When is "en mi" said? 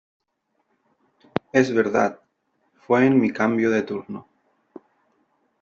3.05-3.31